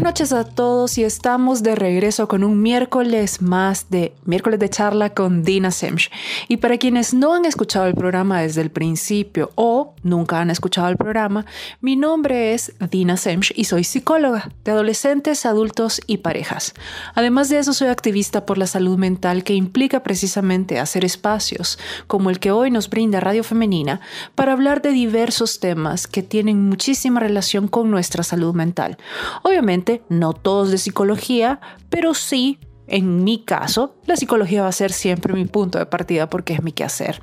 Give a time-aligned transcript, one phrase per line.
[0.00, 4.70] Buenas noches a todos y estamos de regreso con un miércoles más de miércoles de
[4.70, 6.10] charla con Dina Semch.
[6.48, 10.88] Y para quienes no han escuchado el programa desde el principio o nunca han escuchado
[10.88, 11.44] el programa,
[11.82, 16.72] mi nombre es Dina Semch y soy psicóloga de adolescentes, adultos y parejas.
[17.14, 22.30] Además de eso, soy activista por la salud mental que implica precisamente hacer espacios como
[22.30, 24.00] el que hoy nos brinda Radio Femenina
[24.34, 28.96] para hablar de diversos temas que tienen muchísima relación con nuestra salud mental.
[29.42, 32.58] Obviamente, no todos de psicología, pero sí
[32.90, 36.62] en mi caso, la psicología va a ser siempre mi punto de partida porque es
[36.64, 37.20] mi quehacer.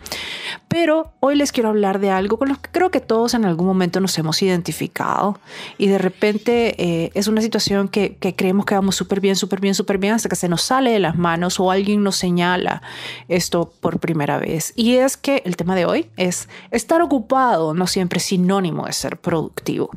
[0.70, 3.68] Pero hoy les quiero hablar de algo con lo que creo que todos en algún
[3.68, 5.38] momento nos hemos identificado
[5.78, 9.60] y de repente eh, es una situación que, que creemos que vamos súper bien, súper
[9.60, 12.82] bien, súper bien hasta que se nos sale de las manos o alguien nos señala
[13.28, 14.72] esto por primera vez.
[14.78, 18.94] Y es que el tema de hoy es estar ocupado no siempre es sinónimo de
[18.94, 19.90] ser productivo.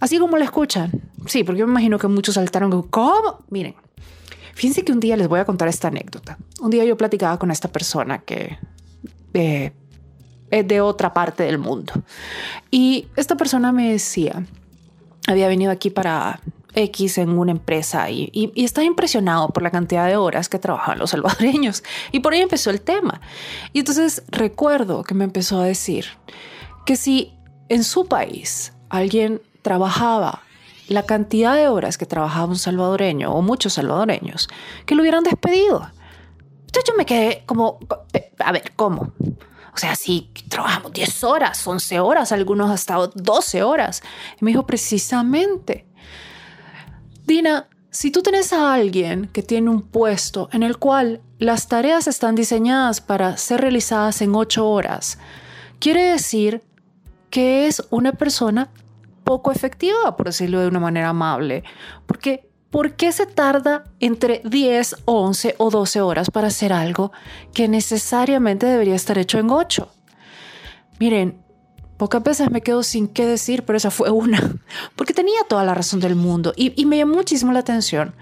[0.00, 0.90] Así como lo escuchan.
[1.26, 2.82] Sí, porque yo me imagino que muchos saltaron.
[2.82, 3.44] ¿Cómo?
[3.50, 3.74] Miren,
[4.54, 6.38] fíjense que un día les voy a contar esta anécdota.
[6.60, 8.58] Un día yo platicaba con esta persona que
[9.34, 9.72] eh,
[10.50, 11.92] es de otra parte del mundo.
[12.70, 14.44] Y esta persona me decía,
[15.26, 16.40] había venido aquí para
[16.74, 20.98] X en una empresa y, y, estaba impresionado por la cantidad de horas que trabajaban
[20.98, 21.82] los salvadoreños.
[22.12, 23.20] Y por ahí empezó el tema.
[23.72, 26.06] Y entonces recuerdo que me empezó a decir
[26.86, 27.34] que si
[27.68, 30.42] en su país alguien trabajaba
[30.88, 34.48] la cantidad de horas que trabajaba un salvadoreño o muchos salvadoreños,
[34.86, 35.90] que lo hubieran despedido.
[36.66, 37.78] Entonces yo me quedé como,
[38.38, 39.12] a ver, ¿cómo?
[39.74, 44.02] O sea, si trabajamos 10 horas, 11 horas, algunos hasta 12 horas.
[44.40, 45.86] Y me dijo, precisamente,
[47.26, 52.06] Dina, si tú tienes a alguien que tiene un puesto en el cual las tareas
[52.06, 55.18] están diseñadas para ser realizadas en 8 horas,
[55.78, 56.62] quiere decir
[57.30, 58.70] que es una persona
[59.28, 61.62] poco efectiva, por decirlo de una manera amable.
[62.06, 67.12] Porque, ¿por qué se tarda entre 10, 11 o 12 horas para hacer algo
[67.52, 69.86] que necesariamente debería estar hecho en 8?
[70.98, 71.44] Miren,
[71.98, 74.40] pocas veces me quedo sin qué decir, pero esa fue una,
[74.96, 78.14] porque tenía toda la razón del mundo y, y me llamó muchísimo la atención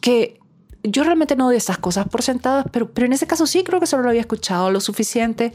[0.00, 0.40] que
[0.84, 3.78] yo realmente no doy estas cosas por sentadas, pero, pero en ese caso sí creo
[3.78, 5.52] que solo lo había escuchado lo suficiente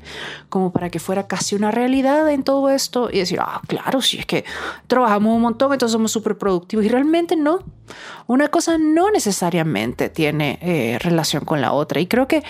[0.50, 4.20] como para que fuera casi una realidad en todo esto y decir, ah, claro, sí,
[4.20, 4.46] es que
[4.88, 7.60] trabajamos un montón, entonces somos súper productivos y realmente no.
[8.28, 12.44] Una cosa no necesariamente tiene eh, relación con la otra y creo que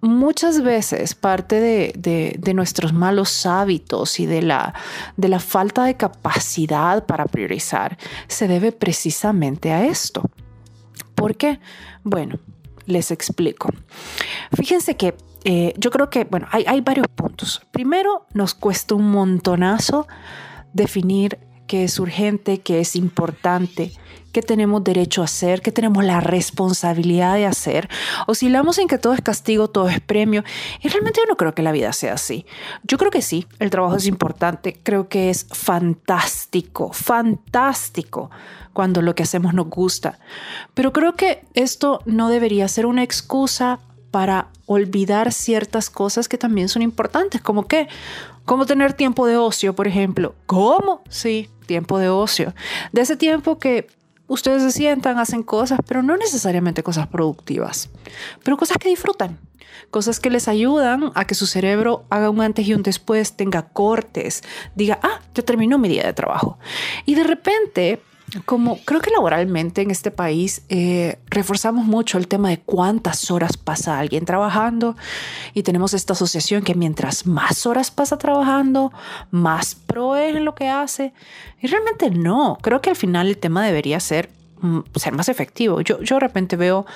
[0.00, 4.74] muchas veces parte de, de, de, nuestros malos hábitos y de la,
[5.16, 7.98] de la falta de capacidad para priorizar
[8.28, 10.22] se debe precisamente a esto.
[11.20, 11.60] ¿Por qué?
[12.02, 12.38] Bueno,
[12.86, 13.68] les explico.
[14.54, 15.14] Fíjense que
[15.44, 17.60] eh, yo creo que, bueno, hay, hay varios puntos.
[17.72, 20.08] Primero, nos cuesta un montonazo
[20.72, 23.92] definir qué es urgente, qué es importante,
[24.32, 27.88] qué tenemos derecho a hacer, qué tenemos la responsabilidad de hacer.
[28.26, 30.44] Oscilamos en que todo es castigo, todo es premio.
[30.82, 32.46] Y realmente yo no creo que la vida sea así.
[32.82, 34.78] Yo creo que sí, el trabajo es importante.
[34.82, 38.30] Creo que es fantástico, fantástico
[38.72, 40.18] cuando lo que hacemos nos gusta.
[40.74, 43.80] Pero creo que esto no debería ser una excusa
[44.10, 47.88] para olvidar ciertas cosas que también son importantes, como que,
[48.44, 50.34] como tener tiempo de ocio, por ejemplo.
[50.46, 51.02] ¿Cómo?
[51.08, 52.54] Sí, tiempo de ocio.
[52.92, 53.88] De ese tiempo que
[54.30, 57.90] ustedes se sientan, hacen cosas, pero no necesariamente cosas productivas,
[58.44, 59.40] pero cosas que disfrutan,
[59.90, 63.62] cosas que les ayudan a que su cerebro haga un antes y un después, tenga
[63.62, 64.42] cortes,
[64.76, 66.60] diga, ah, ya terminó mi día de trabajo.
[67.06, 68.00] Y de repente
[68.44, 73.56] como creo que laboralmente en este país eh, reforzamos mucho el tema de cuántas horas
[73.56, 74.96] pasa alguien trabajando
[75.54, 78.92] y tenemos esta asociación que mientras más horas pasa trabajando,
[79.30, 81.12] más pro es en lo que hace.
[81.60, 84.30] Y realmente no, creo que al final el tema debería ser,
[84.60, 85.80] mm, ser más efectivo.
[85.80, 86.86] Yo, yo de repente veo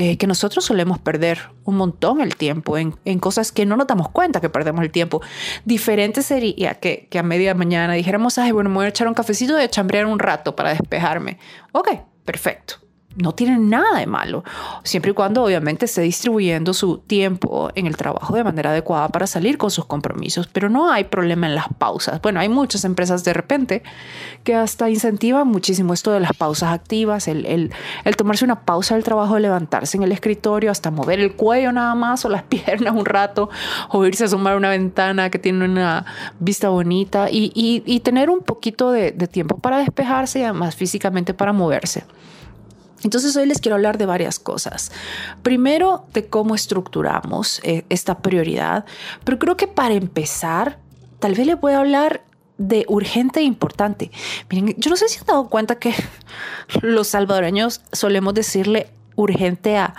[0.00, 3.86] eh, que nosotros solemos perder un montón el tiempo en, en, cosas que no nos
[3.86, 5.20] damos cuenta que perdemos el tiempo.
[5.66, 9.14] Diferente sería que, que a media mañana dijéramos, ay, bueno, me voy a echar un
[9.14, 11.38] cafecito y a chambrear un rato para despejarme.
[11.72, 11.90] Ok,
[12.24, 12.79] perfecto
[13.16, 14.44] no tiene nada de malo,
[14.84, 19.26] siempre y cuando obviamente esté distribuyendo su tiempo en el trabajo de manera adecuada para
[19.26, 22.22] salir con sus compromisos, pero no hay problema en las pausas.
[22.22, 23.82] Bueno, hay muchas empresas de repente
[24.44, 27.72] que hasta incentivan muchísimo esto de las pausas activas, el,
[28.16, 32.24] tomarse una pausa del trabajo, levantarse en el escritorio, hasta mover el cuello nada más
[32.24, 33.50] o las piernas un rato,
[33.88, 36.06] o irse a sumar una ventana que tiene una
[36.38, 41.52] vista bonita y tener un poquito de, de tiempo para despejarse y además físicamente para
[41.52, 42.04] moverse.
[43.02, 44.92] Entonces hoy les quiero hablar de varias cosas.
[45.42, 48.84] Primero, de cómo estructuramos eh, esta prioridad,
[49.24, 50.78] pero creo que para empezar,
[51.18, 52.22] tal vez les voy a hablar
[52.58, 54.10] de urgente e importante.
[54.50, 55.94] Miren, yo no sé si han dado cuenta que
[56.82, 59.94] los salvadoreños solemos decirle urgente a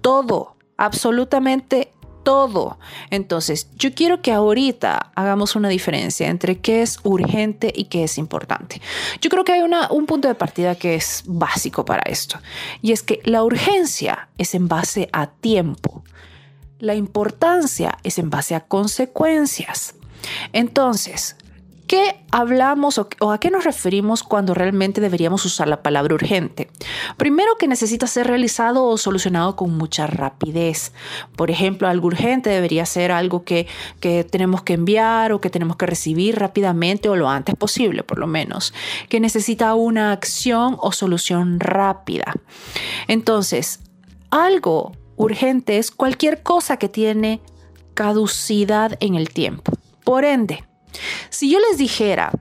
[0.00, 1.91] todo, absolutamente
[2.22, 2.78] todo.
[3.10, 8.18] Entonces, yo quiero que ahorita hagamos una diferencia entre qué es urgente y qué es
[8.18, 8.80] importante.
[9.20, 12.38] Yo creo que hay un punto de partida que es básico para esto,
[12.80, 16.04] y es que la urgencia es en base a tiempo.
[16.78, 19.94] La importancia es en base a consecuencias.
[20.52, 21.36] Entonces,
[21.86, 26.70] qué hablamos o, a qué nos referimos cuando realmente deberíamos usar la palabra urgente?
[27.16, 30.92] Primero que necesita ser realizado o solucionado con mucha rapidez.
[31.36, 33.66] Por ejemplo, algo urgente debería ser algo que,
[34.00, 38.18] que tenemos que enviar o que tenemos que recibir rápidamente o lo antes posible, por
[38.18, 38.72] lo menos.
[39.08, 42.32] Que necesita una acción o solución rápida.
[43.08, 43.80] Entonces,
[44.30, 47.40] algo urgente es cualquier cosa que tiene
[47.94, 49.72] caducidad en el tiempo.
[50.04, 50.64] Por ende,
[51.30, 52.32] si yo les dijera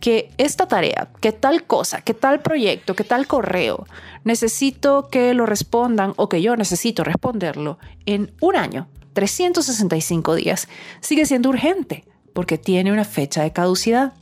[0.00, 3.86] que esta tarea, que tal cosa, que tal proyecto, que tal correo,
[4.24, 10.68] necesito que lo respondan o que yo necesito responderlo en un año, 365 días,
[11.00, 14.12] sigue siendo urgente porque tiene una fecha de caducidad.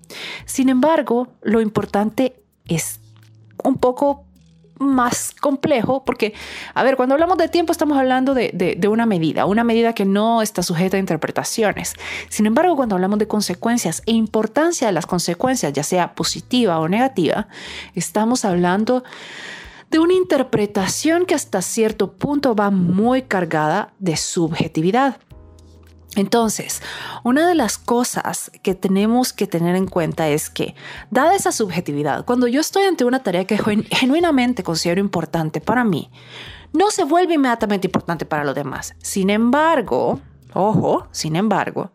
[0.47, 3.01] Sin embargo, lo importante es
[3.63, 4.26] un poco
[4.79, 6.35] más complejo porque,
[6.75, 10.43] a ver, cuando hablamos de tiempo estamos hablando de, una medida, una medida que no
[10.43, 11.95] está sujeta a interpretaciones.
[12.29, 16.89] Sin embargo, cuando hablamos de consecuencias e importancia de las consecuencias, ya sea positiva o
[16.89, 17.49] negativa,
[17.95, 19.05] estamos hablando
[19.91, 25.17] de una interpretación que hasta cierto punto va muy cargada de subjetividad.
[26.17, 26.83] Entonces,
[27.25, 30.75] una de las cosas que tenemos que tener en cuenta es que,
[31.11, 33.59] dada esa subjetividad, cuando yo estoy ante una tarea que
[33.91, 36.11] genuinamente considero importante para mí,
[36.73, 38.95] no se vuelve inmediatamente importante para los demás.
[38.99, 40.21] Sin embargo,
[40.55, 41.93] ojo, sin embargo,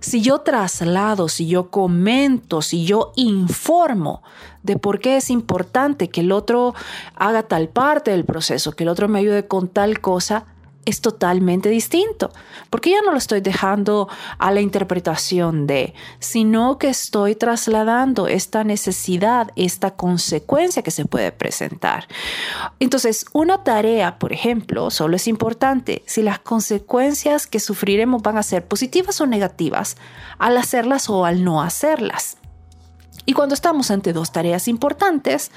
[0.00, 4.22] si yo traslado, si yo comento, si yo informo
[4.62, 6.74] de por qué es importante que el otro
[7.14, 10.44] haga tal parte del proceso, que el otro me ayude con tal cosa,
[10.84, 12.30] es totalmente distinto,
[12.70, 14.08] porque ya no lo estoy dejando
[14.38, 21.32] a la interpretación de, sino que estoy trasladando esta necesidad, esta consecuencia que se puede
[21.32, 22.06] presentar.
[22.80, 28.42] Entonces, una tarea, por ejemplo, solo es importante si las consecuencias que sufriremos van a
[28.42, 29.96] ser positivas o negativas
[30.38, 32.36] al hacerlas o al no hacerlas.
[33.26, 35.50] Y cuando estamos ante dos tareas importantes,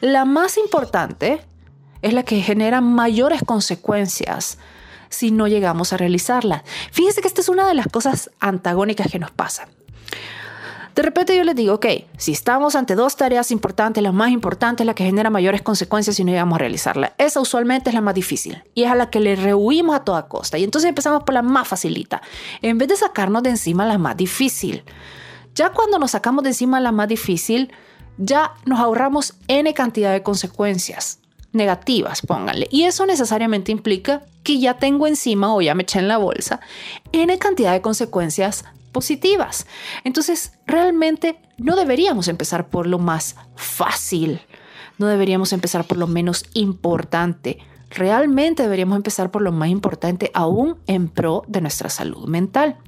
[0.00, 1.44] la más importante
[2.02, 4.58] es la que genera mayores consecuencias
[5.08, 6.64] si no llegamos a realizarla.
[6.90, 9.68] Fíjense que esta es una de las cosas antagónicas que nos pasa.
[10.94, 11.86] De repente yo les digo, ok,
[12.18, 16.16] si estamos ante dos tareas importantes, la más importante es la que genera mayores consecuencias
[16.16, 17.14] si no llegamos a realizarla.
[17.16, 20.28] Esa usualmente es la más difícil y es a la que le rehuimos a toda
[20.28, 20.58] costa.
[20.58, 22.20] Y entonces empezamos por la más facilita,
[22.60, 24.84] en vez de sacarnos de encima la más difícil.
[25.54, 27.72] Ya cuando nos sacamos de encima la más difícil,
[28.18, 31.21] ya nos ahorramos N cantidad de consecuencias
[31.52, 32.68] negativas, pónganle.
[32.70, 36.60] Y eso necesariamente implica que ya tengo encima o ya me eché en la bolsa
[37.12, 39.66] N cantidad de consecuencias positivas.
[40.04, 44.40] Entonces, realmente no deberíamos empezar por lo más fácil,
[44.98, 47.58] no deberíamos empezar por lo menos importante.
[47.90, 52.78] Realmente deberíamos empezar por lo más importante aún en pro de nuestra salud mental.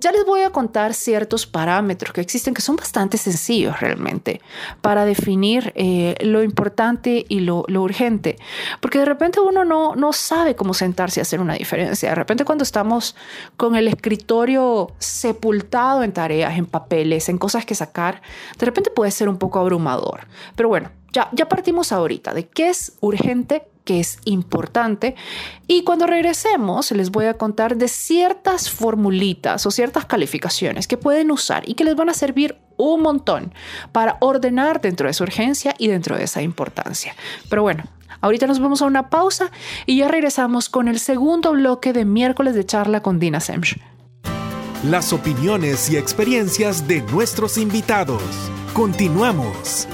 [0.00, 4.40] Ya les voy a contar ciertos parámetros que existen que son bastante sencillos realmente
[4.80, 8.38] para definir eh, lo importante y lo, urgente.
[8.80, 12.08] Porque de repente uno no, no sabe cómo sentarse y hacer una diferencia.
[12.08, 13.14] De repente cuando estamos
[13.58, 18.22] con el escritorio sepultado en tareas, en papeles, en cosas que sacar,
[18.58, 20.28] de repente puede ser un poco abrumador.
[20.56, 25.16] Pero bueno, ya, ya partimos ahorita de qué es urgente que es importante.
[25.66, 31.32] Y cuando regresemos, les voy a contar de ciertas formulitas o ciertas calificaciones que pueden
[31.32, 33.52] usar y que les van a servir un montón
[33.90, 37.16] para ordenar dentro de su urgencia y dentro de esa importancia.
[37.48, 37.82] Pero bueno,
[38.20, 39.50] ahorita nos vamos a una pausa
[39.86, 43.76] y ya regresamos con el segundo bloque de miércoles de charla con Dina Semch.
[44.84, 48.22] Las opiniones y experiencias de nuestros invitados.
[48.72, 49.88] Continuamos.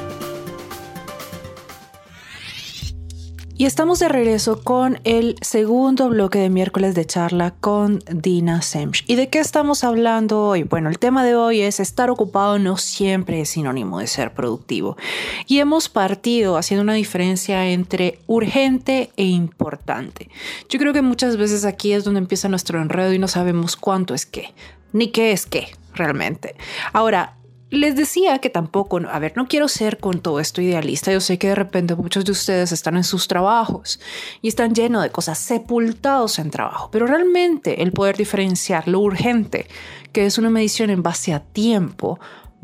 [3.59, 9.03] Y estamos de regreso con el segundo bloque de miércoles de charla con Dina Semch.
[9.07, 10.65] ¿Y de qué estamos hablando hoy?
[10.65, 14.99] Bueno, el tema de hoy es estar ocupado no siempre es sinónimo de ser productivo.
[15.47, 20.29] Y hemos partido haciendo una diferencia entre urgente e importante.
[20.69, 24.13] Yo creo que muchas veces aquí es donde empieza nuestro enredo y no sabemos cuánto
[24.13, 24.53] es qué,
[24.93, 26.57] ni qué es qué realmente.
[26.93, 27.39] Ahora,
[27.71, 31.13] les decía que tampoco, a ver, no quiero ser con todo esto idealista.
[31.13, 34.01] Yo sé que de repente muchos de ustedes están en sus trabajos
[34.41, 39.67] y están llenos de cosas, sepultados en trabajo, pero realmente el poder diferenciar lo urgente,
[40.13, 42.21] que es una medición en base a tiempo,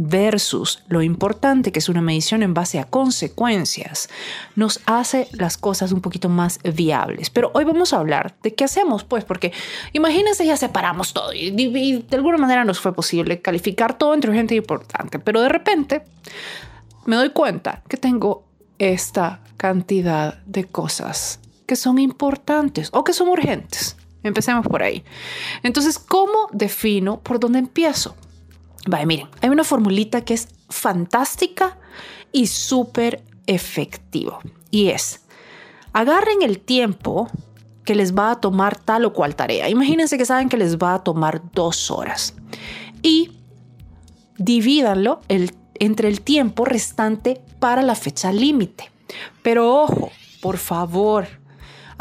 [0.09, 4.09] versus lo importante que es una medición en base a consecuencias,
[4.57, 7.31] nos hace las cosas un poquito más viables.
[7.31, 9.53] Pero hoy vamos a hablar de qué hacemos, pues, porque
[9.93, 14.55] imagínense ya separamos todo y, de alguna manera nos fue posible calificar todo entre urgente
[14.55, 16.03] e importante, pero de repente
[17.07, 18.45] me doy cuenta que tengo
[18.79, 23.97] esta cantidad de cosas que son importantes o que son urgentes.
[24.25, 25.05] Empecemos por ahí.
[25.63, 28.15] Entonces, ¿cómo defino por dónde empiezo?
[28.87, 31.79] Vaya, miren, hay una formulita que es fantástica
[32.33, 34.41] y súper efectivo.
[34.71, 35.23] Y es,
[35.93, 37.29] agarren el tiempo
[37.85, 39.69] que les va a tomar tal o cual tarea.
[39.69, 42.35] Imagínense que saben que les va a tomar dos horas.
[43.03, 43.33] Y
[44.39, 48.91] divídanlo entre el tiempo restante para la fecha límite.
[49.43, 50.11] Pero ojo,
[50.41, 51.27] por favor,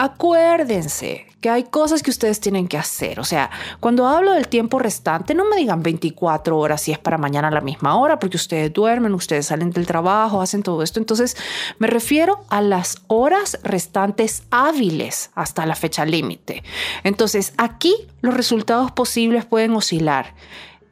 [0.02, 3.20] acuérdense que hay cosas que ustedes tienen que hacer.
[3.20, 7.20] O sea, cuando hablo del tiempo restante, no me digan 24 horas si es para
[7.20, 11.00] mañana a la misma hora, porque ustedes duermen, ustedes salen del trabajo, hacen todo esto.
[11.00, 11.38] Entonces,
[11.78, 16.64] me refiero a las horas restantes hábiles hasta la fecha límite.
[17.04, 20.34] Entonces, aquí los resultados posibles pueden oscilar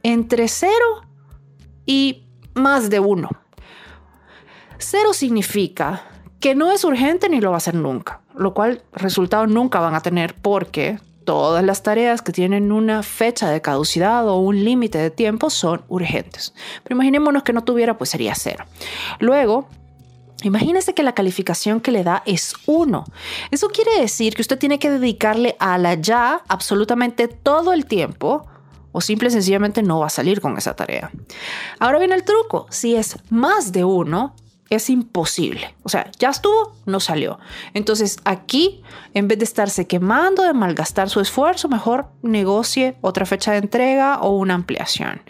[0.03, 0.71] entre 0
[1.87, 3.27] y más de 1.
[4.77, 6.03] Cero significa
[6.39, 9.95] que no es urgente ni lo va a ser nunca lo cual resultados nunca van
[9.95, 14.97] a tener porque todas las tareas que tienen una fecha de caducidad o un límite
[14.97, 16.53] de tiempo son urgentes.
[16.83, 18.65] Pero imaginémonos que no tuviera, pues sería cero.
[19.19, 19.67] Luego,
[20.41, 23.03] Imagínese que la calificación que le da es 1.
[23.51, 28.47] Eso quiere decir que usted tiene que dedicarle a la ya absolutamente todo el tiempo
[28.93, 31.11] o simple y sencillamente no va a salir con esa tarea.
[31.77, 32.67] Ahora viene el truco.
[32.69, 34.33] Si es más de uno,
[34.69, 35.73] es imposible.
[35.83, 37.39] O sea, ya estuvo, no salió.
[37.73, 38.83] Entonces aquí,
[39.13, 44.19] en vez de estarse quemando, de malgastar su esfuerzo, mejor negocie otra fecha de entrega
[44.19, 45.21] o una ampliación.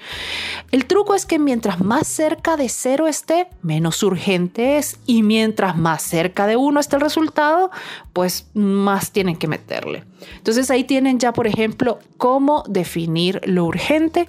[0.72, 5.00] El truco es que mientras más cerca de cero esté, menos urgente es.
[5.06, 7.72] Y mientras más cerca de uno esté el resultado,
[8.12, 10.04] pues más tienen que meterle.
[10.36, 14.28] Entonces ahí tienen ya, por ejemplo, cómo definir lo urgente.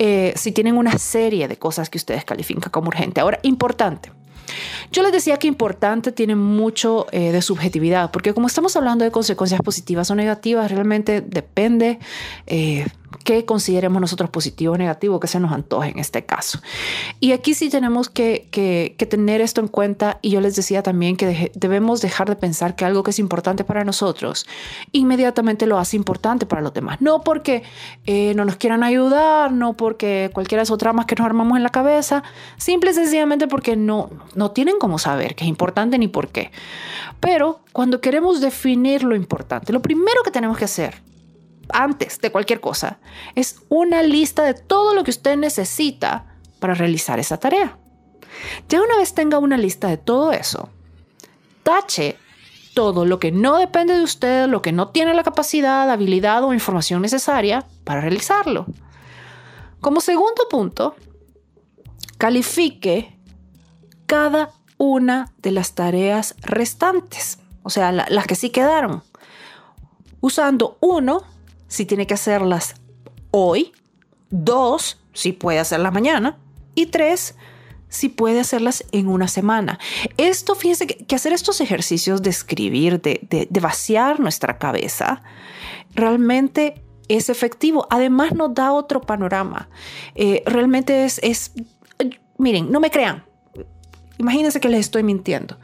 [0.00, 3.20] Eh, si tienen una serie de cosas que ustedes califican como urgente.
[3.20, 4.12] Ahora, importante,
[4.92, 9.10] yo les decía que importante tiene mucho eh, de subjetividad, porque como estamos hablando de
[9.10, 11.98] consecuencias positivas o negativas, realmente depende
[12.46, 12.86] eh,
[13.24, 16.60] qué consideremos nosotros positivo o negativo, que se nos antoje en este caso.
[17.20, 18.48] Y aquí sí tenemos que,
[19.08, 22.84] tener esto en cuenta y yo les decía también que debemos dejar de pensar que
[22.84, 24.46] algo que es importante para nosotros
[24.92, 27.00] inmediatamente lo hace importante para los demás.
[27.00, 27.62] No porque
[28.06, 31.62] eh, no nos quieran ayudar, no porque cualquiera de esos tramas que nos armamos en
[31.62, 32.22] la cabeza,
[32.56, 36.50] simple y sencillamente porque no, no tienen cómo saber qué es importante ni por qué.
[37.20, 41.08] Pero cuando queremos definir lo importante, lo primero que tenemos que hacer
[41.72, 42.98] antes de cualquier cosa,
[43.34, 46.26] es una lista de todo lo que usted necesita
[46.60, 47.78] para realizar esa tarea.
[48.68, 50.68] Ya una vez tenga una lista de todo eso,
[51.62, 52.18] tache
[52.74, 56.54] todo lo que no depende de usted, lo que no tiene la capacidad, habilidad o
[56.54, 58.66] información necesaria para realizarlo.
[59.80, 60.94] Como segundo punto,
[62.18, 63.18] califique
[64.06, 69.02] cada una de las tareas restantes, o sea, las que sí quedaron,
[70.20, 71.24] usando uno
[71.68, 72.74] si tiene que hacerlas
[73.30, 73.72] hoy,
[74.30, 76.38] dos, si puede hacerlas mañana,
[76.74, 77.34] y tres,
[77.88, 79.78] si puede hacerlas en una semana.
[80.16, 85.22] Esto, fíjense que, hacer estos ejercicios de escribir, de, vaciar nuestra cabeza,
[85.94, 87.86] realmente es efectivo.
[87.90, 89.68] Además nos da otro panorama.
[90.14, 91.52] Eh, realmente es, es,
[92.36, 93.24] miren, no me crean.
[94.18, 95.58] Imagínense que les estoy mintiendo,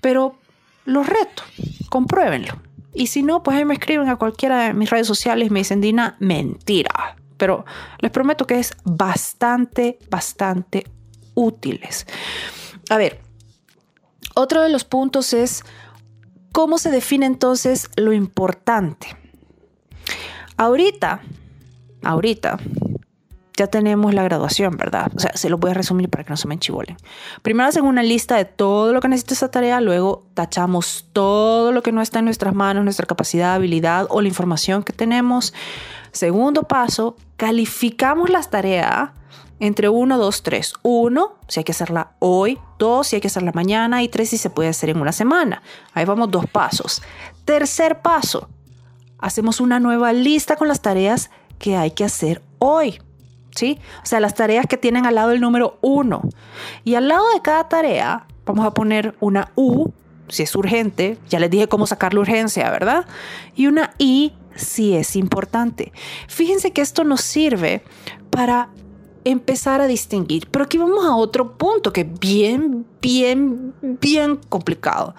[0.00, 0.36] pero
[0.84, 1.44] los reto,
[1.88, 2.60] compruébenlo.
[2.94, 5.60] Y si no, pues ahí me escriben a cualquiera de mis redes sociales y me
[5.60, 7.16] dicen, Dina, mentira.
[7.36, 7.64] Pero
[7.98, 10.84] les prometo que es bastante, bastante
[11.34, 12.06] útiles.
[12.90, 13.20] A ver,
[14.34, 15.64] otro de los puntos es
[16.52, 19.16] cómo se define entonces lo importante.
[20.56, 21.22] Ahorita,
[22.02, 22.58] ahorita,
[23.56, 25.10] ya tenemos la graduación, ¿verdad?
[25.14, 26.96] O sea, se lo voy a resumir para que no se me enchivolen.
[27.42, 31.82] Primero hacen una lista de todo lo que necesita esa tarea, luego tachamos todo lo
[31.82, 35.52] que no está en nuestras manos, nuestra capacidad, habilidad o la información que tenemos.
[36.12, 39.10] Segundo paso, calificamos las tareas
[39.60, 40.72] entre 1, 2, 3.
[40.82, 44.38] 1, si hay que hacerla hoy, 2, si hay que hacerla mañana y 3, si
[44.38, 45.62] se puede hacer en una semana.
[45.94, 47.00] Ahí vamos dos pasos.
[47.44, 48.48] Tercer paso,
[49.18, 53.00] hacemos una nueva lista con las tareas que hay que hacer hoy.
[53.54, 53.78] ¿Sí?
[54.02, 56.22] O sea, las tareas que tienen al lado el número uno.
[56.84, 59.92] Y al lado de cada tarea vamos a poner una U
[60.28, 63.04] si es urgente, ya les dije cómo sacar la urgencia, ¿verdad?
[63.54, 65.92] Y una I si es importante.
[66.26, 67.82] Fíjense que esto nos sirve
[68.30, 68.70] para
[69.24, 70.48] empezar a distinguir.
[70.50, 75.14] Pero aquí vamos a otro punto que es bien, bien, bien complicado.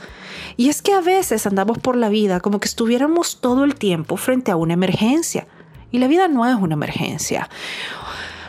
[0.57, 4.17] Y es que a veces andamos por la vida como que estuviéramos todo el tiempo
[4.17, 5.47] frente a una emergencia.
[5.91, 7.49] Y la vida no es una emergencia.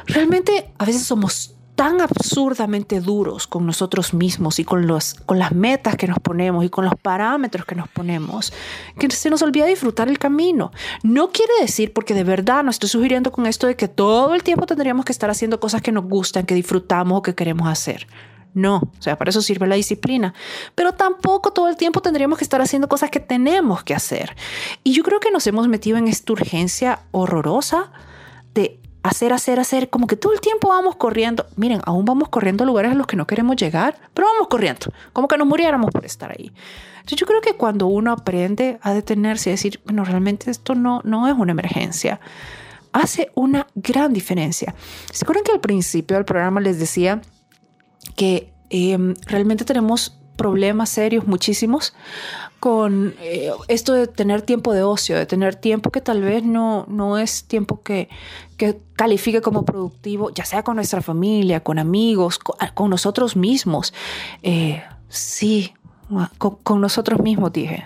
[0.07, 5.53] Realmente a veces somos tan absurdamente duros con nosotros mismos y con, los, con las
[5.53, 8.53] metas que nos ponemos y con los parámetros que nos ponemos,
[8.99, 10.71] que se nos olvida disfrutar el camino.
[11.03, 14.43] No quiere decir, porque de verdad no estoy sugiriendo con esto de que todo el
[14.43, 18.07] tiempo tendríamos que estar haciendo cosas que nos gustan, que disfrutamos o que queremos hacer.
[18.55, 20.33] No, o sea, para eso sirve la disciplina.
[20.77, 24.37] Pero tampoco todo el tiempo tendríamos que estar haciendo cosas que tenemos que hacer.
[24.85, 27.91] Y yo creo que nos hemos metido en esta urgencia horrorosa
[28.55, 31.47] de hacer, hacer, hacer, como que todo el tiempo vamos corriendo.
[31.57, 34.87] Miren, aún vamos corriendo a lugares a los que no queremos llegar, pero vamos corriendo,
[35.13, 36.51] como que nos muriéramos por estar ahí.
[36.95, 41.03] Entonces yo creo que cuando uno aprende a detenerse y decir, bueno, realmente esto no,
[41.05, 42.19] no es una emergencia,
[42.93, 44.75] hace una gran diferencia.
[45.13, 47.21] ¿Se acuerdan que al principio del programa les decía
[48.17, 51.95] que em, realmente tenemos problemas serios, muchísimos,
[52.64, 56.87] con eh, esto de tener tiempo de ocio, de tener tiempo que tal vez no,
[56.88, 58.09] no es tiempo que,
[58.57, 63.93] que califique como productivo, ya sea con nuestra familia, con amigos, con, ah, nosotros mismos.
[64.43, 65.75] Eh, sí,
[66.38, 67.85] con, nosotros mismos, dije.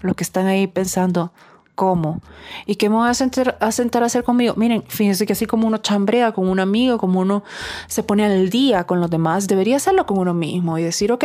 [0.00, 1.32] Los que están ahí pensando,
[1.76, 2.20] ¿cómo?
[2.66, 4.54] ¿Y qué me voy a sentar, a sentar a hacer conmigo?
[4.56, 7.44] Miren, fíjense que así como uno chambrea con un amigo, como uno
[7.86, 11.24] se pone al día con los demás, debería hacerlo con uno mismo y decir, ok,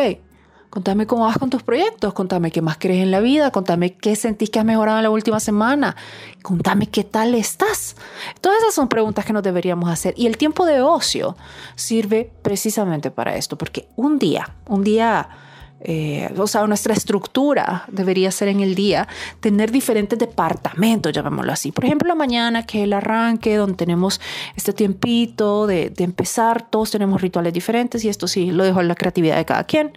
[0.69, 4.15] Contame cómo vas con tus proyectos, contame qué más crees en la vida, contame qué
[4.15, 5.95] sentís que has mejorado en la última semana,
[6.41, 7.95] contame qué tal estás.
[8.41, 11.37] Todas esas son preguntas que nos deberíamos hacer y el tiempo de ocio
[11.75, 15.29] sirve precisamente para esto, porque un día, un día
[15.79, 19.07] eh, o sea, nuestra estructura debería ser en el día
[19.39, 21.71] tener diferentes departamentos, llamémoslo así.
[21.71, 24.19] Por ejemplo, la mañana, que el arranque, donde tenemos
[24.55, 28.83] este tiempito de, de, empezar, todos tenemos rituales diferentes y esto sí lo dejo a
[28.83, 29.93] la creatividad de cada quien.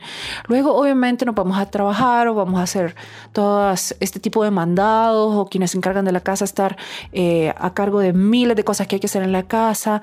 [0.48, 2.94] Luego, obviamente, nos vamos a trabajar o vamos a hacer
[3.32, 6.76] todo este tipo de mandados o quienes se encargan de la casa estar
[7.12, 10.02] eh, a cargo de miles de cosas que hay que hacer en la casa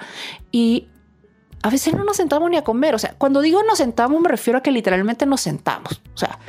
[0.51, 0.87] y
[1.67, 2.95] a veces no nos sentamos ni a comer.
[2.95, 6.01] O sea, cuando digo nos sentamos me refiero a que literalmente nos sentamos.
[6.13, 6.39] O sea,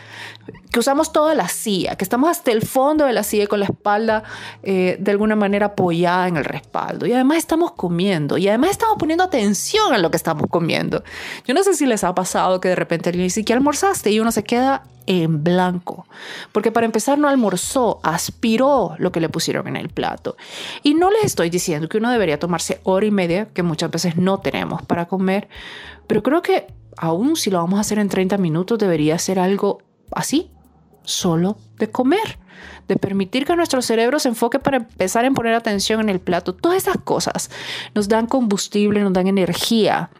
[0.70, 3.66] que usamos toda la silla, que estamos hasta el fondo de la silla con la
[3.66, 4.22] espalda
[4.62, 7.06] eh, de alguna manera apoyada en el respaldo.
[7.06, 11.02] Y además estamos comiendo y además estamos poniendo atención a lo que estamos comiendo.
[11.46, 14.32] Yo no sé si les ha pasado que de repente dice que almorzaste y uno
[14.32, 16.06] se queda en blanco.
[16.52, 20.36] Porque para empezar no almorzó, aspiró lo que le pusieron en el plato.
[20.82, 24.16] Y no les estoy diciendo que uno debería tomarse hora y media, que muchas veces
[24.16, 25.48] no tenemos para comer,
[26.06, 26.66] pero creo que
[26.98, 29.78] aún si lo vamos a hacer en 30 minutos debería ser algo
[30.12, 30.50] así,
[31.04, 32.38] solo de comer,
[32.86, 36.54] de permitir que nuestro cerebro se enfoque para empezar a poner atención en el plato.
[36.54, 37.50] Todas esas cosas
[37.94, 40.10] nos dan combustible, nos dan energía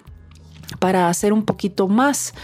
[0.79, 2.35] para hacer un poquito más,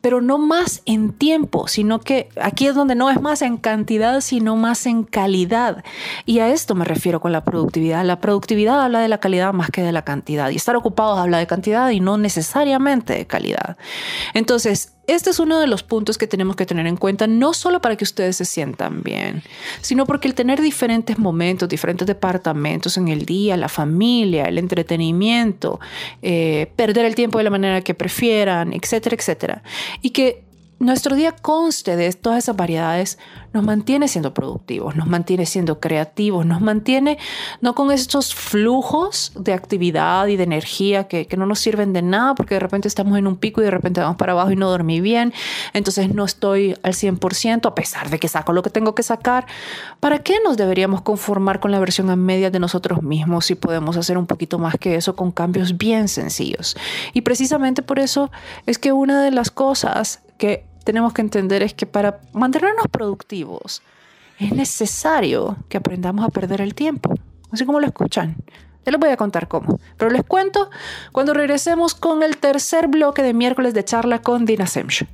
[0.00, 4.20] pero no más en tiempo, sino que aquí es donde no es más en cantidad,
[4.20, 5.84] sino más en calidad.
[6.24, 8.04] Y a esto me refiero con la productividad.
[8.04, 10.50] La productividad habla de la calidad más que de la cantidad.
[10.50, 13.76] Y estar ocupados habla de cantidad y no necesariamente de calidad.
[14.32, 17.80] Entonces, este es uno de los puntos que tenemos que tener en cuenta, no solo
[17.80, 19.42] para que ustedes se sientan bien,
[19.80, 25.80] sino porque el tener diferentes momentos, diferentes departamentos en el día, la familia, el entretenimiento,
[26.22, 29.62] eh, perder el tiempo de la manera que prefieran, etcétera, etcétera,
[30.00, 30.44] y que
[30.82, 33.18] nuestro día conste de todas esas variedades,
[33.52, 37.18] nos mantiene siendo productivos, nos mantiene siendo creativos, nos mantiene
[37.60, 42.02] no con estos flujos de actividad y de energía que, que, no nos sirven de
[42.02, 44.56] nada porque de repente estamos en un pico y de repente vamos para abajo y
[44.56, 45.32] no dormí bien,
[45.72, 49.46] entonces no estoy al 100% a pesar de que saco lo que tengo que sacar.
[50.00, 53.96] ¿Para qué nos deberíamos conformar con la versión a media de nosotros mismos si podemos
[53.96, 56.76] hacer un poquito más que eso con cambios bien sencillos?
[57.12, 58.32] Y precisamente por eso
[58.66, 63.82] es que una de las cosas que tenemos que entender es que para mantenernos productivos
[64.38, 67.14] es necesario que aprendamos a perder el tiempo,
[67.50, 68.36] así como lo escuchan.
[68.84, 70.70] Ya les voy a contar cómo, pero les cuento
[71.12, 75.06] cuando regresemos con el tercer bloque de miércoles de charla con Dina Semch.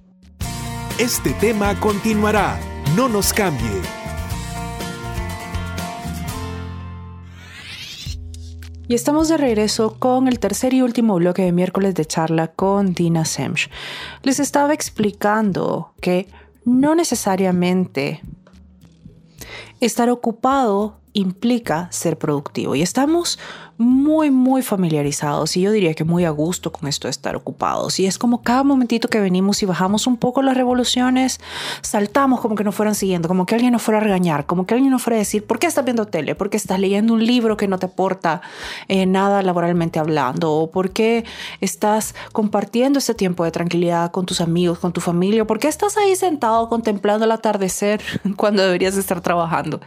[0.99, 2.59] Este tema continuará,
[2.97, 3.98] no nos cambie.
[8.89, 12.95] Y estamos de regreso con el tercer y último bloque de miércoles de charla con
[12.95, 13.69] Dina Semch.
[14.23, 16.27] Les estaba explicando que
[16.65, 18.23] no necesariamente
[19.81, 22.75] estar ocupado implica ser productivo.
[22.77, 23.39] Y estamos
[23.79, 28.01] muy, muy familiarizados y yo diría que muy a gusto con esto de estar ocupados.
[28.01, 31.41] Y es como cada momentito que venimos y bajamos un poco las revoluciones,
[31.81, 34.75] saltamos como que nos fueran siguiendo, como que alguien nos fuera a regañar, como que
[34.75, 36.35] alguien nos fuera a decir, ¿por qué estás viendo tele?
[36.35, 38.43] ¿Por qué estás leyendo un libro que no te aporta
[38.89, 40.53] eh, nada laboralmente hablando?
[40.53, 41.25] ¿O por qué
[41.61, 45.47] estás compartiendo ese tiempo de tranquilidad con tus amigos, con tu familia?
[45.47, 48.03] ¿Por qué estás ahí sentado contemplando el atardecer
[48.37, 49.81] cuando deberías estar trabajando?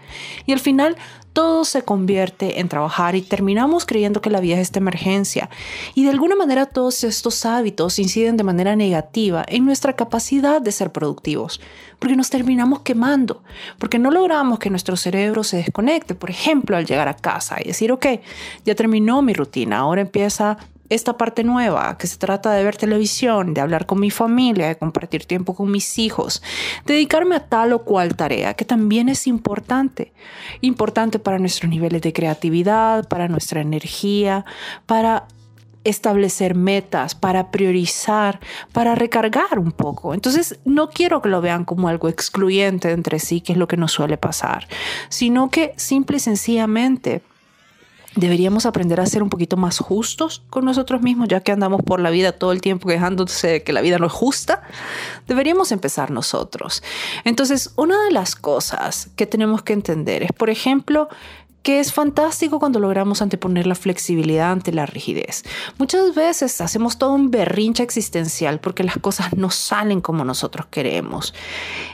[0.45, 0.95] Y al final
[1.33, 5.49] todo se convierte en trabajar y terminamos creyendo que la vida es esta emergencia.
[5.95, 10.71] Y de alguna manera todos estos hábitos inciden de manera negativa en nuestra capacidad de
[10.71, 11.61] ser productivos,
[11.99, 13.43] porque nos terminamos quemando,
[13.77, 17.67] porque no logramos que nuestro cerebro se desconecte, por ejemplo, al llegar a casa y
[17.67, 18.05] decir, ok,
[18.65, 20.57] ya terminó mi rutina, ahora empieza
[20.91, 24.77] esta parte nueva, que se trata de ver televisión, de hablar con mi familia, de
[24.77, 26.43] compartir tiempo con mis hijos,
[26.85, 30.11] dedicarme a tal o cual tarea, que también es importante.
[30.59, 34.43] Importante para nuestros niveles de creatividad, para nuestra energía,
[34.85, 35.27] para
[35.85, 38.41] establecer metas, para priorizar,
[38.73, 40.13] para recargar un poco.
[40.13, 43.77] Entonces, no quiero que lo vean como algo excluyente entre sí, que es lo que
[43.77, 44.67] nos suele pasar,
[45.07, 47.21] sino que simple y sencillamente
[48.15, 52.01] Deberíamos aprender a ser un poquito más justos con nosotros mismos, ya que andamos por
[52.01, 54.63] la vida todo el tiempo quejándose de que la vida no es justa.
[55.27, 56.83] Deberíamos empezar nosotros.
[57.23, 61.07] Entonces, una de las cosas que tenemos que entender es, por ejemplo,
[61.63, 65.43] que es fantástico cuando logramos anteponer la flexibilidad ante la rigidez.
[65.77, 71.33] Muchas veces hacemos todo un berrinche existencial porque las cosas no salen como nosotros queremos.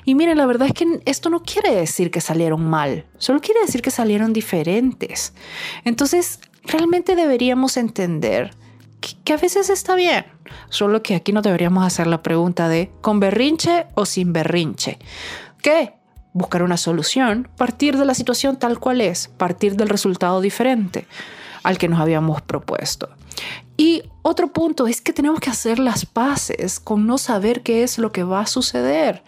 [0.05, 3.61] Y miren, la verdad es que esto no quiere decir que salieron mal, solo quiere
[3.61, 5.33] decir que salieron diferentes.
[5.83, 8.51] Entonces, realmente deberíamos entender
[9.23, 10.25] que, a veces está bien,
[10.69, 14.97] solo que aquí no deberíamos hacer la pregunta de con berrinche o sin berrinche.
[15.61, 15.96] ¿Qué?
[16.37, 21.07] Buscar una solución, partir de la situación tal cual es, partir del resultado diferente
[21.63, 23.09] al que nos habíamos propuesto.
[23.75, 27.97] Y otro punto es que tenemos que hacer las paces con no saber qué es
[27.97, 29.23] lo que va a suceder.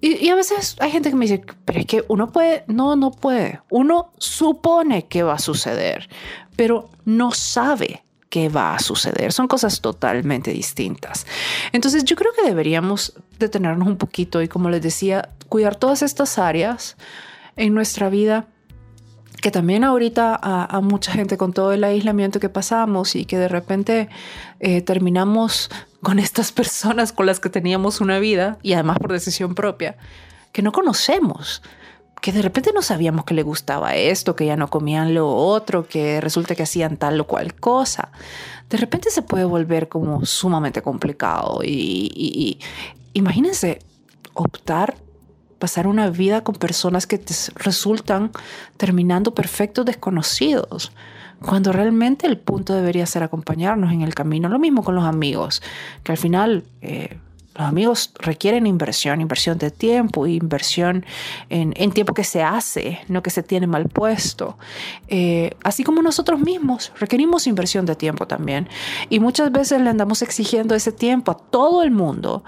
[0.00, 3.12] Y, a veces hay gente que me dice, pero es que uno puede, no, no
[3.12, 3.60] puede.
[3.70, 6.08] Uno supone que va a suceder,
[6.56, 9.30] pero no sabe qué va a suceder.
[9.30, 11.26] Son cosas totalmente distintas.
[11.70, 16.38] Entonces yo creo que deberíamos detenernos un poquito y como les decía, cuidar todas estas
[16.38, 16.96] áreas
[17.56, 18.46] en nuestra vida
[19.42, 23.48] que también ahorita a, mucha gente con todo el aislamiento que pasamos y que de
[23.48, 24.08] repente
[24.60, 25.68] eh, terminamos
[26.00, 29.98] con estas personas con las que teníamos una vida y además por decisión propia,
[30.52, 31.60] que no conocemos
[32.22, 35.88] que de repente no sabíamos que le gustaba esto, que ya no comían lo otro,
[35.88, 38.12] que resulta que hacían tal o cual cosa.
[38.70, 42.58] De repente se puede volver como sumamente complicado y,
[43.12, 43.80] imagínense
[44.34, 44.94] optar
[45.58, 48.30] pasar una vida con personas que te resultan
[48.76, 50.92] terminando perfectos desconocidos,
[51.40, 54.48] cuando realmente el punto debería ser acompañarnos en el camino.
[54.48, 55.60] Lo mismo con los amigos,
[56.04, 57.18] que al final eh,
[57.54, 61.04] los amigos requieren inversión, inversión de tiempo, inversión
[61.50, 64.56] en, tiempo que se hace, no que se tiene mal puesto.
[65.08, 68.68] Eh, así como nosotros mismos requerimos inversión de tiempo también.
[69.10, 72.42] Y muchas veces le andamos exigiendo ese tiempo a todo el mundo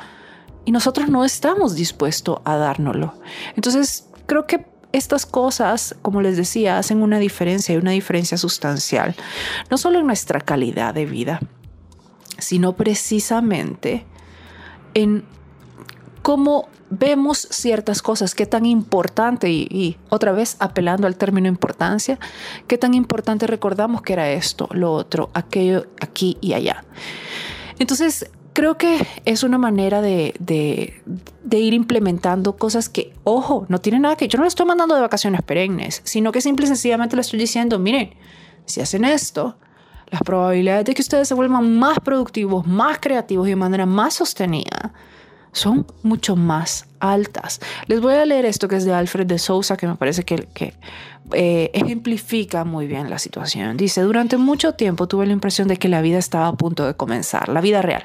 [0.65, 3.15] y nosotros no estamos dispuestos a dárnoslo.
[3.57, 9.15] Entonces, creo que estas cosas, como les decía, hacen una diferencia y una diferencia sustancial,
[9.69, 11.41] no solo en nuestra calidad de vida,
[12.39, 14.07] sino precisamente
[14.95, 15.25] en
[16.23, 22.19] cómo vemos ciertas cosas, qué tan importante, y, otra vez apelando al término importancia,
[22.67, 26.85] qué tan importante recordamos que era esto, lo otro, aquello, aquí y allá.
[27.79, 33.99] Entonces, creo que es una manera de, de, ir implementando cosas que, ojo, no tiene
[33.99, 37.17] nada que, yo no le estoy mandando de vacaciones perennes, sino que simple y sencillamente
[37.17, 38.15] le estoy diciendo, miren,
[38.65, 39.57] si hacen esto,
[40.15, 44.15] las probabilidades de que ustedes se vuelvan más productivos, más creativos y de manera más
[44.15, 44.93] sostenida
[45.51, 47.61] son mucho más altas.
[47.89, 50.75] Les voy a leer esto que es de Alfred de Sousa, que me parece que,
[51.33, 53.77] eh, ejemplifica muy bien la situación.
[53.77, 56.95] Dice, durante mucho tiempo tuve la impresión de que la vida estaba a punto de
[56.95, 58.05] comenzar, la vida real.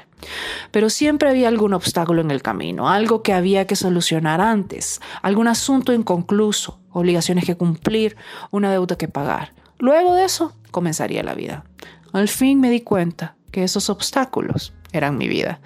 [0.72, 5.46] Pero siempre había algún obstáculo en el camino, algo que había que solucionar antes, algún
[5.46, 8.16] asunto inconcluso, obligaciones que cumplir,
[8.50, 9.52] una deuda que pagar.
[9.78, 11.64] Luego de eso comenzaría la vida.
[12.12, 15.60] Al fin me di cuenta que esos obstáculos eran mi vida.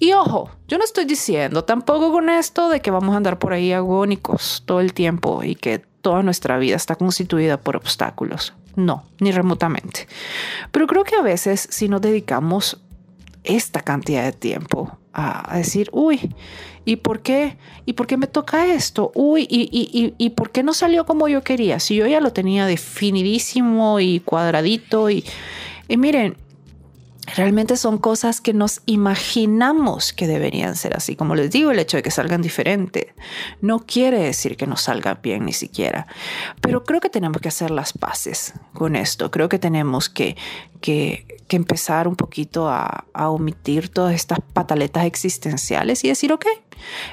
[0.00, 3.52] Y ojo, yo no estoy diciendo tampoco con esto de que vamos a andar por
[3.52, 8.54] ahí agónicos todo el tiempo y que toda nuestra vida está constituida por obstáculos.
[8.76, 10.06] No, ni remotamente.
[10.70, 12.80] Pero creo que a veces si nos dedicamos
[13.42, 16.32] esta cantidad de tiempo a, decir, uy,
[16.84, 17.56] ¿y por qué?
[17.86, 19.10] ¿Y por qué me toca esto?
[19.16, 21.80] Uy, ¿y, y, y, por qué no salió como yo quería?
[21.80, 25.24] Si yo ya lo tenía definidísimo y cuadradito y,
[25.88, 26.36] y miren,
[27.36, 31.16] realmente son cosas que nos imaginamos que deberían ser así.
[31.16, 33.14] Como les digo, el hecho de que salgan diferente
[33.60, 36.06] no quiere decir que nos salga bien ni siquiera.
[36.60, 39.30] Pero creo que tenemos que hacer las paces con esto.
[39.30, 40.36] Creo que tenemos que,
[40.80, 46.44] que, empezar un poquito a, a, omitir todas estas pataletas existenciales y decir, ok,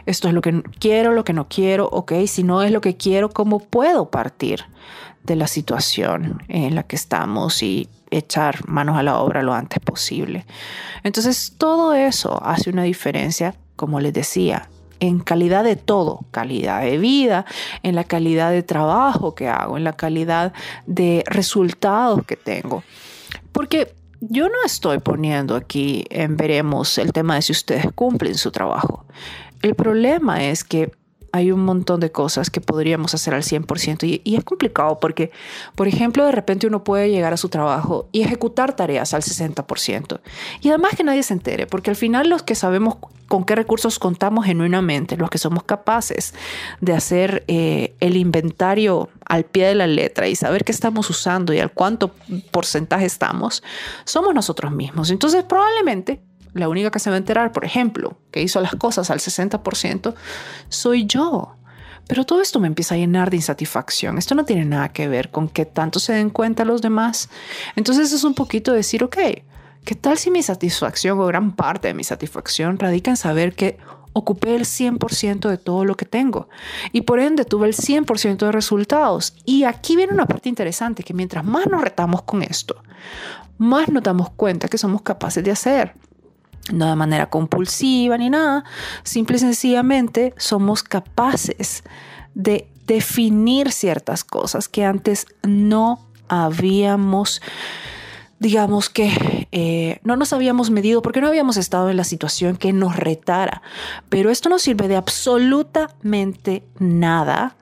[0.05, 2.97] esto es lo que quiero, lo que no quiero, ok, si no es lo que
[2.97, 4.65] quiero, ¿cómo puedo partir
[5.25, 9.79] de la situación en la que estamos y echar manos a la obra lo antes
[9.79, 10.45] posible.
[11.03, 16.97] Entonces, todo eso hace una diferencia, como les decía, en calidad de todo, calidad de
[16.97, 17.45] vida,
[17.83, 20.53] en la calidad de trabajo que hago, en la calidad
[20.85, 22.83] de resultados que tengo.
[23.51, 28.51] Porque yo no estoy poniendo aquí en veremos el tema de si ustedes cumplen su
[28.51, 29.05] trabajo.
[29.61, 30.91] El problema es que
[31.35, 35.31] hay un montón de cosas que podríamos hacer al 100% y, es complicado porque,
[35.75, 40.21] por ejemplo, de repente uno puede llegar a su trabajo y ejecutar tareas al 60%.
[40.61, 42.95] Y además que nadie se entere, porque al final los que sabemos
[43.27, 46.33] con qué recursos contamos genuinamente, los que somos capaces
[46.79, 51.51] de hacer eh, el inventario al pie de la letra y saber qué estamos usando
[51.53, 52.11] y al cuánto
[52.51, 53.61] porcentaje estamos,
[54.05, 55.09] somos nosotros mismos.
[55.09, 56.21] Entonces probablemente
[56.55, 60.15] la única que se va a enterar, por ejemplo, que hizo las cosas al 60%,
[60.69, 61.57] soy yo.
[62.07, 64.17] Pero todo esto me empieza a llenar de insatisfacción.
[64.17, 67.29] Esto no tiene nada que ver con que tanto se den cuenta los demás.
[67.75, 69.17] Entonces es un poquito decir, ok,
[69.83, 73.77] ¿qué tal si mi satisfacción o gran parte de mi satisfacción radica en saber que
[74.13, 76.47] ocupé el 100% de todo lo que tengo
[76.93, 79.35] y por ende tuve el 100% de resultados.
[79.43, 82.81] Y aquí viene una parte interesante, que mientras más nos retamos con esto,
[83.57, 85.95] más nos damos cuenta que somos capaces de hacer
[86.71, 88.63] no de manera compulsiva ni nada,
[89.03, 91.83] simple y sencillamente somos capaces
[92.33, 97.41] de definir ciertas cosas que antes no habíamos,
[98.39, 102.73] digamos que eh, no nos habíamos medido porque no habíamos estado en la situación que
[102.73, 103.61] nos retara.
[104.09, 107.55] Pero esto no sirve de absolutamente nada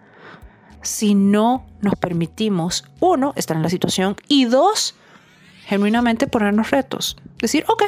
[0.81, 4.95] si no nos permitimos, uno, estar en la situación y dos,
[5.65, 7.17] genuinamente ponernos retos.
[7.39, 7.83] Decir, ok,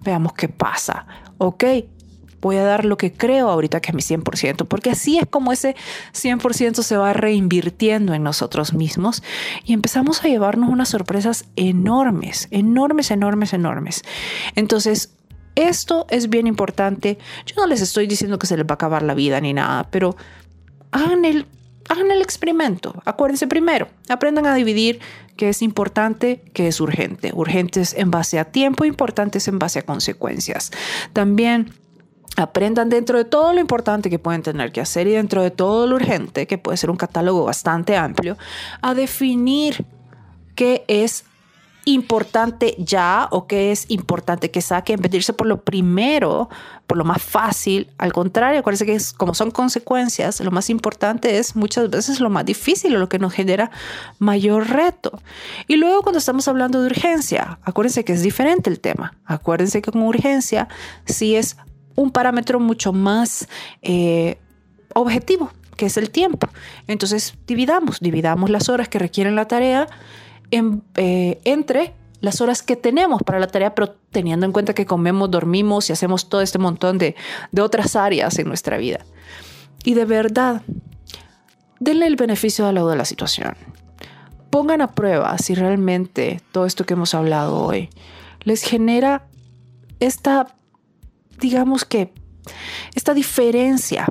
[0.00, 1.06] veamos qué pasa.
[1.38, 1.64] Ok,
[2.40, 5.52] voy a dar lo que creo ahorita que es mi 100%, porque así es como
[5.52, 5.74] ese
[6.12, 9.22] 100% se va reinvirtiendo en nosotros mismos
[9.64, 14.02] y empezamos a llevarnos unas sorpresas enormes, enormes, enormes, enormes.
[14.54, 15.12] Entonces,
[15.56, 17.18] esto es bien importante.
[17.46, 19.88] Yo no les estoy diciendo que se les va a acabar la vida ni nada,
[19.90, 20.16] pero
[20.92, 21.46] hagan el,
[21.88, 22.94] hagan el experimento.
[23.04, 25.00] Acuérdense primero, aprendan a dividir
[25.36, 27.32] qué es importante, qué es urgente.
[27.34, 30.72] Urgentes en base a tiempo, importantes en base a consecuencias.
[31.12, 31.72] También
[32.36, 35.86] aprendan dentro de todo lo importante que pueden tener que hacer y dentro de todo
[35.86, 38.36] lo urgente, que puede ser un catálogo bastante amplio,
[38.82, 39.86] a definir
[40.54, 41.24] qué es
[41.86, 46.50] importante ya o qué es importante que saque en vez por lo primero,
[46.88, 47.88] por lo más fácil.
[47.96, 52.28] Al contrario, acuérdense que es, como son consecuencias, lo más importante es muchas veces lo
[52.28, 53.70] más difícil o lo que nos genera
[54.18, 55.20] mayor reto.
[55.68, 59.14] Y luego cuando estamos hablando de urgencia, acuérdense que es diferente el tema.
[59.24, 60.66] Acuérdense que con urgencia
[61.04, 61.56] sí es
[61.94, 63.48] un parámetro mucho más
[63.82, 64.38] eh,
[64.92, 66.48] objetivo, que es el tiempo.
[66.88, 69.86] Entonces dividamos, dividamos las horas que requieren la tarea
[70.50, 75.30] eh, entre las horas que tenemos para la tarea, pero teniendo en cuenta que comemos,
[75.30, 77.14] dormimos y hacemos todo este montón de,
[77.52, 79.00] de otras áreas en nuestra vida.
[79.84, 80.62] Y de verdad,
[81.78, 83.54] denle el beneficio de la duda de la situación.
[84.50, 87.90] Pongan a prueba si realmente todo esto que hemos hablado hoy
[88.44, 89.26] les genera
[90.00, 90.54] esta,
[91.38, 92.12] digamos que,
[92.94, 94.06] esta diferencia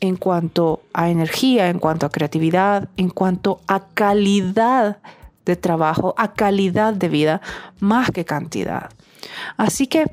[0.00, 4.98] en cuanto a energía, en cuanto a creatividad, en cuanto a calidad
[5.44, 7.40] de trabajo a calidad de vida
[7.80, 8.90] más que cantidad.
[9.56, 10.04] Así que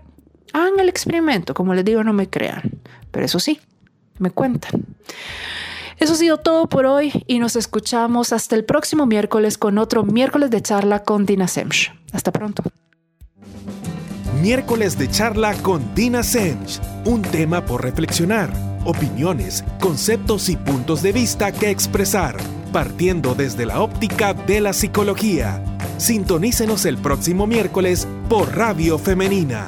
[0.53, 2.79] hagan el experimento, como les digo, no me crean,
[3.11, 3.59] pero eso sí,
[4.19, 4.85] me cuentan.
[5.97, 10.03] Eso ha sido todo por hoy y nos escuchamos hasta el próximo miércoles con otro
[10.03, 11.91] miércoles de charla con Dina Semch.
[12.13, 12.63] Hasta pronto.
[14.41, 16.79] Miércoles de charla con Dina Semch.
[17.05, 18.53] Un tema por reflexionar,
[18.87, 22.37] opiniones, conceptos y puntos de vista que expresar
[22.71, 25.63] partiendo desde la óptica de la psicología.
[25.97, 29.67] Sintonícenos el próximo miércoles por Radio Femenina